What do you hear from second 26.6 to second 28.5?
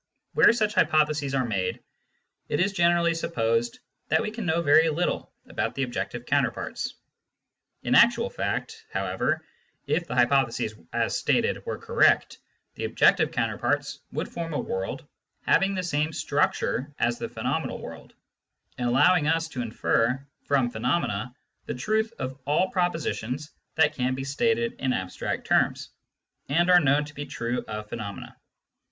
are known to be true of phenomena.